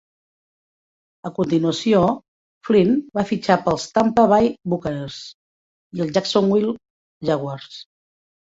[1.29, 1.99] A continuació,
[2.69, 5.21] Flynn va fitxar pels Tampa Bay Buccaneers
[6.01, 6.75] i els Jacksonville
[7.31, 7.79] Jaguars.